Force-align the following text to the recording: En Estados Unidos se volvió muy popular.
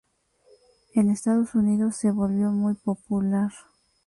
En 0.95 1.11
Estados 1.11 1.53
Unidos 1.53 1.95
se 1.95 2.09
volvió 2.09 2.49
muy 2.49 2.73
popular. 2.73 3.51